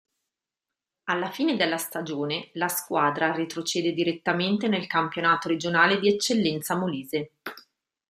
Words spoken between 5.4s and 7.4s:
regionale di Eccellenza Molise.